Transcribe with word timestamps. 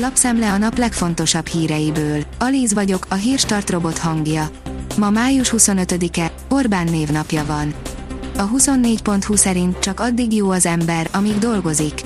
Lapszemle 0.00 0.52
a 0.52 0.58
nap 0.58 0.78
legfontosabb 0.78 1.46
híreiből. 1.46 2.24
Alíz 2.38 2.72
vagyok, 2.74 3.06
a 3.08 3.14
hírstart 3.14 3.70
robot 3.70 3.98
hangja. 3.98 4.50
Ma 4.96 5.10
május 5.10 5.52
25-e, 5.56 6.32
Orbán 6.48 6.86
névnapja 6.86 7.44
van. 7.44 7.74
A 8.36 8.48
24.20 8.48 9.36
szerint 9.36 9.78
csak 9.78 10.00
addig 10.00 10.32
jó 10.34 10.50
az 10.50 10.66
ember, 10.66 11.08
amíg 11.12 11.38
dolgozik. 11.38 12.00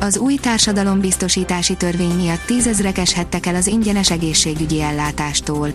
Az 0.00 0.18
új 0.18 0.34
társadalombiztosítási 0.34 1.76
törvény 1.76 2.14
miatt 2.14 2.44
tízezrek 2.46 2.98
eshettek 2.98 3.46
el 3.46 3.54
az 3.54 3.66
ingyenes 3.66 4.10
egészségügyi 4.10 4.80
ellátástól. 4.80 5.68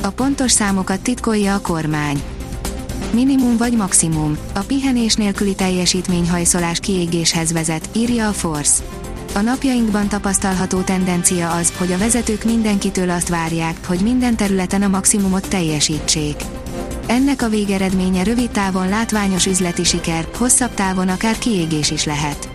A 0.00 0.08
pontos 0.08 0.50
számokat 0.50 1.00
titkolja 1.00 1.54
a 1.54 1.60
kormány. 1.60 2.22
Minimum 3.12 3.56
vagy 3.56 3.76
maximum, 3.76 4.36
a 4.54 4.60
pihenés 4.60 5.14
nélküli 5.14 5.54
teljesítményhajszolás 5.54 6.80
kiégéshez 6.80 7.52
vezet, 7.52 7.88
írja 7.92 8.28
a 8.28 8.32
Force. 8.32 8.82
A 9.32 9.40
napjainkban 9.40 10.08
tapasztalható 10.08 10.80
tendencia 10.80 11.50
az, 11.50 11.72
hogy 11.76 11.92
a 11.92 11.98
vezetők 11.98 12.44
mindenkitől 12.44 13.10
azt 13.10 13.28
várják, 13.28 13.86
hogy 13.86 14.00
minden 14.00 14.36
területen 14.36 14.82
a 14.82 14.88
maximumot 14.88 15.48
teljesítsék. 15.48 16.36
Ennek 17.06 17.42
a 17.42 17.48
végeredménye 17.48 18.22
rövid 18.22 18.50
távon 18.50 18.88
látványos 18.88 19.46
üzleti 19.46 19.84
siker, 19.84 20.28
hosszabb 20.36 20.74
távon 20.74 21.08
akár 21.08 21.38
kiégés 21.38 21.90
is 21.90 22.04
lehet. 22.04 22.48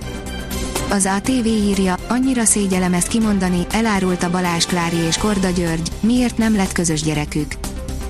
Az 0.89 1.05
ATV 1.05 1.45
írja, 1.45 1.95
annyira 2.07 2.45
szégyelem 2.45 2.93
ezt 2.93 3.07
kimondani, 3.07 3.65
elárulta 3.71 4.29
Balázs 4.29 4.65
Klári 4.65 4.97
és 4.97 5.17
Korda 5.17 5.49
György, 5.49 5.91
miért 5.99 6.37
nem 6.37 6.55
lett 6.55 6.71
közös 6.71 7.01
gyerekük. 7.01 7.53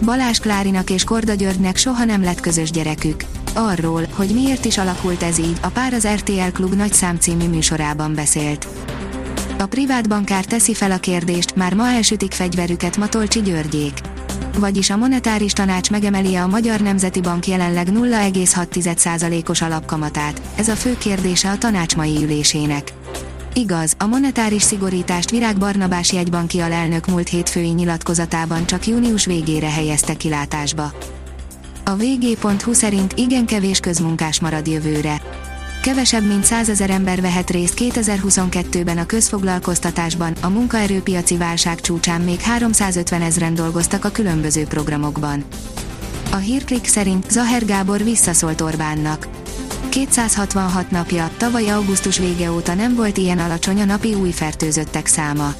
Balázs 0.05 0.39
Klárinak 0.39 0.89
és 0.89 1.03
Korda 1.03 1.33
Györgynek 1.33 1.77
soha 1.77 2.05
nem 2.05 2.23
lett 2.23 2.39
közös 2.39 2.71
gyerekük. 2.71 3.23
Arról, 3.57 4.05
hogy 4.11 4.29
miért 4.33 4.65
is 4.65 4.77
alakult 4.77 5.23
ez 5.23 5.37
így, 5.37 5.57
a 5.61 5.67
pár 5.67 5.93
az 5.93 6.07
RTL 6.07 6.51
Klub 6.53 6.73
nagy 6.73 6.93
számcímű 6.93 7.47
műsorában 7.47 8.15
beszélt. 8.15 8.67
A 9.59 9.65
privát 9.65 10.09
bankár 10.09 10.45
teszi 10.45 10.73
fel 10.73 10.91
a 10.91 10.97
kérdést, 10.97 11.55
már 11.55 11.73
ma 11.73 11.87
elsütik 11.87 12.31
fegyverüket 12.31 12.97
Matolcsi 12.97 13.41
Györgyék. 13.41 13.99
Vagyis 14.59 14.89
a 14.89 14.97
monetáris 14.97 15.53
tanács 15.53 15.89
megemeli 15.91 16.35
a 16.35 16.47
Magyar 16.47 16.79
Nemzeti 16.79 17.21
Bank 17.21 17.47
jelenleg 17.47 17.87
0,6%-os 17.87 19.61
alapkamatát, 19.61 20.41
ez 20.55 20.67
a 20.67 20.75
fő 20.75 20.97
kérdése 20.97 21.49
a 21.49 21.57
tanács 21.57 21.95
mai 21.95 22.23
ülésének. 22.23 22.93
Igaz, 23.53 23.93
a 23.97 24.05
monetáris 24.05 24.61
szigorítást 24.61 25.29
Virág 25.29 25.57
Barnabás 25.57 26.13
jegybanki 26.13 26.59
alelnök 26.59 27.07
múlt 27.07 27.29
hétfői 27.29 27.69
nyilatkozatában 27.69 28.65
csak 28.65 28.87
június 28.87 29.25
végére 29.25 29.69
helyezte 29.69 30.13
kilátásba. 30.13 30.91
A 31.87 31.95
vg.hu 31.95 32.73
szerint 32.73 33.13
igen 33.13 33.45
kevés 33.45 33.79
közmunkás 33.79 34.39
marad 34.39 34.67
jövőre. 34.67 35.21
Kevesebb 35.81 36.27
mint 36.27 36.43
100 36.43 36.69
ezer 36.69 36.89
ember 36.89 37.21
vehet 37.21 37.49
részt 37.49 37.73
2022-ben 37.77 38.97
a 38.97 39.05
közfoglalkoztatásban, 39.05 40.33
a 40.41 40.49
munkaerőpiaci 40.49 41.37
válság 41.37 41.81
csúcsán 41.81 42.21
még 42.21 42.39
350 42.39 43.21
ezeren 43.21 43.53
dolgoztak 43.53 44.05
a 44.05 44.11
különböző 44.11 44.63
programokban. 44.63 45.43
A 46.31 46.35
hírklik 46.35 46.85
szerint 46.85 47.31
Zaher 47.31 47.65
Gábor 47.65 48.03
visszaszólt 48.03 48.61
Orbánnak. 48.61 49.27
266 49.89 50.91
napja, 50.91 51.31
tavaly 51.37 51.69
augusztus 51.69 52.17
vége 52.17 52.51
óta 52.51 52.73
nem 52.73 52.95
volt 52.95 53.17
ilyen 53.17 53.39
alacsony 53.39 53.81
a 53.81 53.85
napi 53.85 54.13
új 54.13 54.31
fertőzöttek 54.31 55.07
száma. 55.07 55.53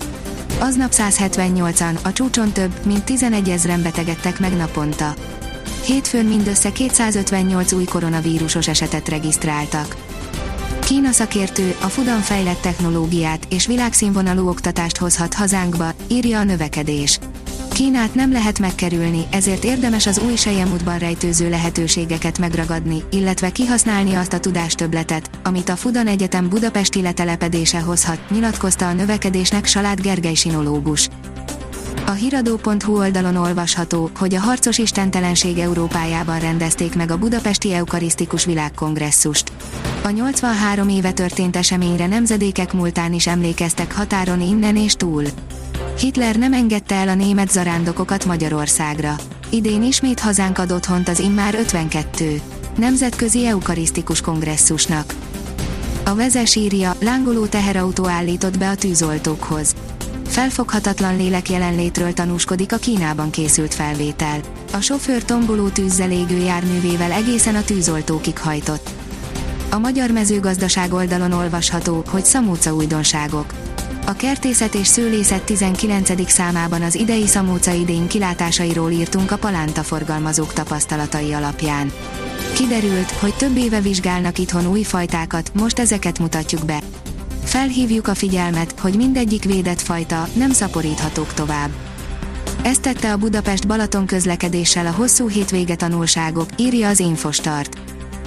Aznap 0.59 0.91
178-an, 0.93 2.01
a 2.03 2.11
csúcson 2.11 2.51
több, 2.51 2.85
mint 2.85 3.03
11 3.03 3.49
ezeren 3.49 3.81
betegedtek 3.81 4.39
meg 4.39 4.55
naponta. 4.55 5.13
Hétfőn 5.85 6.25
mindössze 6.25 6.71
258 6.71 7.71
új 7.71 7.83
koronavírusos 7.83 8.67
esetet 8.67 9.09
regisztráltak. 9.09 9.95
Kína 10.85 11.11
szakértő 11.11 11.75
a 11.81 11.87
Fudan 11.87 12.21
fejlett 12.21 12.61
technológiát 12.61 13.47
és 13.49 13.67
világszínvonalú 13.67 14.47
oktatást 14.47 14.97
hozhat 14.97 15.33
hazánkba, 15.33 15.91
írja 16.07 16.39
a 16.39 16.43
növekedés. 16.43 17.19
Kínát 17.73 18.13
nem 18.13 18.31
lehet 18.31 18.59
megkerülni, 18.59 19.25
ezért 19.31 19.63
érdemes 19.63 20.07
az 20.07 20.19
új 20.19 20.35
sejemútban 20.35 20.99
rejtőző 20.99 21.49
lehetőségeket 21.49 22.39
megragadni, 22.39 23.03
illetve 23.11 23.51
kihasználni 23.51 24.13
azt 24.13 24.33
a 24.33 24.39
tudástöbletet, 24.39 25.29
amit 25.43 25.69
a 25.69 25.75
Fudan 25.75 26.07
Egyetem 26.07 26.49
budapesti 26.49 27.01
letelepedése 27.01 27.79
hozhat, 27.79 28.29
nyilatkozta 28.29 28.87
a 28.87 28.93
növekedésnek 28.93 29.65
Salát 29.65 30.01
Gergely 30.01 30.33
sinológus. 30.33 31.09
A 32.07 32.11
hiradó.hu 32.11 32.97
oldalon 32.97 33.35
olvasható, 33.35 34.09
hogy 34.17 34.35
a 34.35 34.39
harcos 34.39 34.77
istentelenség 34.77 35.57
Európájában 35.57 36.39
rendezték 36.39 36.95
meg 36.95 37.11
a 37.11 37.17
Budapesti 37.17 37.73
Eukarisztikus 37.73 38.45
Világkongresszust. 38.45 39.51
A 40.03 40.09
83 40.09 40.89
éve 40.89 41.11
történt 41.11 41.55
eseményre 41.55 42.07
nemzedékek 42.07 42.73
múltán 42.73 43.13
is 43.13 43.27
emlékeztek 43.27 43.95
határon 43.95 44.41
innen 44.41 44.75
és 44.75 44.93
túl. 44.93 45.23
Hitler 45.99 46.35
nem 46.35 46.53
engedte 46.53 46.95
el 46.95 47.07
a 47.07 47.15
német 47.15 47.51
zarándokokat 47.51 48.25
Magyarországra. 48.25 49.15
Idén 49.49 49.83
ismét 49.83 50.19
hazánk 50.19 50.57
ad 50.57 50.71
otthont 50.71 51.07
az 51.07 51.19
immár 51.19 51.55
52. 51.55 52.41
Nemzetközi 52.77 53.47
Eukarisztikus 53.47 54.21
Kongresszusnak. 54.21 55.13
A 56.03 56.15
vezes 56.15 56.55
írja, 56.55 56.95
lángoló 56.99 57.45
teherautó 57.45 58.07
állított 58.07 58.57
be 58.57 58.69
a 58.69 58.75
tűzoltókhoz 58.75 59.74
felfoghatatlan 60.35 61.17
lélek 61.17 61.49
jelenlétről 61.49 62.13
tanúskodik 62.13 62.71
a 62.71 62.77
Kínában 62.77 63.29
készült 63.29 63.73
felvétel. 63.73 64.39
A 64.73 64.79
sofőr 64.79 65.23
tomboló 65.23 65.67
tűzzel 65.67 66.11
égő 66.11 66.37
járművével 66.37 67.11
egészen 67.11 67.55
a 67.55 67.63
tűzoltókig 67.63 68.37
hajtott. 68.37 68.89
A 69.71 69.77
magyar 69.77 70.11
mezőgazdaság 70.11 70.93
oldalon 70.93 71.31
olvasható, 71.31 72.03
hogy 72.07 72.25
szamóca 72.25 72.73
újdonságok. 72.73 73.53
A 74.05 74.13
kertészet 74.13 74.75
és 74.75 74.87
szőlészet 74.87 75.43
19. 75.43 76.31
számában 76.31 76.81
az 76.81 76.95
idei 76.95 77.27
szamóca 77.27 77.71
idén 77.71 78.07
kilátásairól 78.07 78.91
írtunk 78.91 79.31
a 79.31 79.37
palánta 79.37 79.83
forgalmazók 79.83 80.53
tapasztalatai 80.53 81.33
alapján. 81.33 81.91
Kiderült, 82.53 83.11
hogy 83.11 83.35
több 83.35 83.57
éve 83.57 83.79
vizsgálnak 83.79 84.37
itthon 84.37 84.67
új 84.67 84.83
fajtákat, 84.83 85.51
most 85.53 85.79
ezeket 85.79 86.19
mutatjuk 86.19 86.65
be. 86.65 86.79
Felhívjuk 87.55 88.07
a 88.07 88.15
figyelmet, 88.15 88.79
hogy 88.79 88.95
mindegyik 88.95 89.43
védett 89.43 89.81
fajta 89.81 90.27
nem 90.33 90.51
szaporíthatók 90.51 91.33
tovább. 91.33 91.69
Ezt 92.61 92.81
tette 92.81 93.11
a 93.11 93.17
Budapest 93.17 93.67
Balaton 93.67 94.05
közlekedéssel 94.05 94.85
a 94.85 94.91
hosszú 94.91 95.27
hétvége 95.27 95.75
tanulságok, 95.75 96.49
írja 96.57 96.87
az 96.87 96.99
Infostart. 96.99 97.77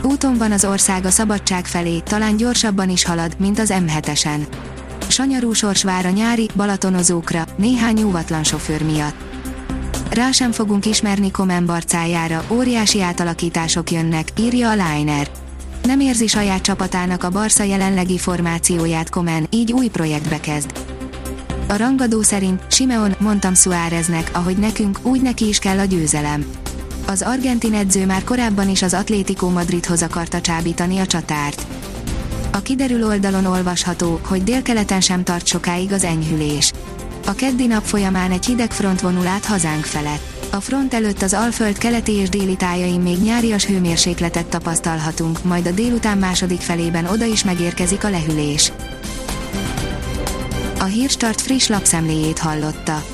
Úton 0.03 0.37
van 0.37 0.53
az 0.53 0.65
ország 0.65 1.05
a 1.05 1.11
szabadság 1.11 1.67
felé, 1.67 1.99
talán 1.99 2.37
gyorsabban 2.37 2.91
is 2.91 3.05
halad, 3.05 3.35
mint 3.39 3.59
az 3.59 3.73
M7-esen. 3.73 4.47
Sanyarú 5.09 5.53
sors 5.53 5.83
vár 5.83 6.07
a 6.07 6.11
nyári, 6.11 6.49
balatonozókra, 6.57 7.45
néhány 7.57 8.03
óvatlan 8.03 8.45
sofőr 8.45 8.83
miatt. 8.83 9.25
Rá 10.11 10.31
sem 10.31 10.53
fogunk 10.53 10.87
ismerni 10.87 11.31
Komen 11.31 11.67
barcájára, 11.67 12.45
óriási 12.51 13.03
átalakítások 13.03 13.91
jönnek, 13.91 14.29
írja 14.39 14.71
a 14.71 14.75
Liner 14.75 15.31
nem 15.83 16.01
érzi 16.01 16.27
saját 16.27 16.63
csapatának 16.63 17.25
a 17.25 17.31
Barca 17.31 17.63
jelenlegi 17.63 18.19
formációját 18.19 19.11
Komen, 19.11 19.47
így 19.51 19.73
új 19.73 19.89
projektbe 19.89 20.41
kezd. 20.41 20.73
A 21.69 21.77
rangadó 21.77 22.23
szerint 22.23 22.63
Simeon, 22.71 23.15
mondtam 23.19 23.55
Suáreznek, 23.55 24.31
ahogy 24.33 24.57
nekünk, 24.57 24.99
úgy 25.03 25.23
neki 25.23 25.49
is 25.49 25.59
kell 25.59 25.79
a 25.79 25.85
győzelem. 25.85 26.47
Az 27.07 27.23
argentin 27.23 27.75
edző 27.75 28.07
már 28.07 28.25
korábban 28.25 28.69
is 28.69 28.83
az 28.83 28.95
Atlético 28.95 29.49
Madridhoz 29.49 30.03
akarta 30.03 30.41
csábítani 30.41 30.99
a 30.99 31.07
csatárt. 31.07 31.67
A 32.53 32.59
kiderül 32.59 33.05
oldalon 33.05 33.45
olvasható, 33.45 34.21
hogy 34.23 34.45
délkeleten 34.45 35.01
sem 35.01 35.25
tart 35.25 35.47
sokáig 35.47 35.93
az 35.93 36.05
enyhülés. 36.05 36.73
A 37.27 37.33
keddi 37.33 37.67
nap 37.67 37.85
folyamán 37.85 38.31
egy 38.31 38.47
hideg 38.47 38.73
front 38.73 39.01
vonul 39.01 39.27
át 39.27 39.45
hazánk 39.45 39.85
felett. 39.85 40.38
A 40.51 40.61
front 40.61 40.95
előtt 40.95 41.23
az 41.23 41.33
Alföld 41.33 41.79
keleti 41.79 42.13
és 42.13 42.29
déli 42.29 42.57
tájain 42.57 43.01
még 43.01 43.19
nyárias 43.19 43.67
hőmérsékletet 43.67 44.47
tapasztalhatunk, 44.47 45.45
majd 45.45 45.67
a 45.67 45.71
délután 45.71 46.19
második 46.19 46.61
felében 46.61 47.07
oda 47.07 47.25
is 47.25 47.45
megérkezik 47.45 48.05
a 48.05 48.11
lehűlés. 48.11 48.73
A 50.79 50.85
Hírstart 50.85 51.41
friss 51.41 51.67
lapszemléjét 51.67 52.39
hallotta. 52.39 53.05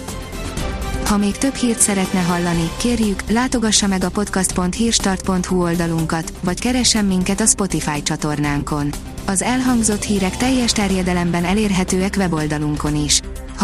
Ha 1.05 1.17
még 1.17 1.37
több 1.39 1.55
hírt 1.55 1.79
szeretne 1.81 2.21
hallani, 2.21 2.71
kérjük, 2.77 3.31
látogassa 3.31 3.87
meg 3.87 4.05
a 4.05 4.11
podcast.hírstart.hu 4.11 5.63
oldalunkat, 5.63 6.33
vagy 6.41 6.61
keressen 6.61 7.05
minket 7.05 7.41
a 7.41 7.47
Spotify 7.47 8.03
csatornánkon. 8.03 8.91
Az 9.27 9.43
elhangzott 9.43 10.03
hírek 10.03 10.37
teljes 10.37 10.73
terjedelemben 10.73 11.45
elérhetőek 11.45 12.15
weboldalunkon 12.19 13.05
is. 13.05 13.21